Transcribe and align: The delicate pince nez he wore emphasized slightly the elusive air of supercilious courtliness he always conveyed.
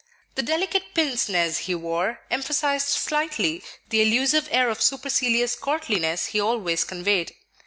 The 0.33 0.41
delicate 0.41 0.95
pince 0.95 1.29
nez 1.29 1.59
he 1.67 1.75
wore 1.75 2.21
emphasized 2.31 2.87
slightly 2.87 3.61
the 3.89 4.01
elusive 4.01 4.47
air 4.49 4.67
of 4.71 4.81
supercilious 4.81 5.53
courtliness 5.55 6.25
he 6.33 6.39
always 6.39 6.83
conveyed. 6.83 7.35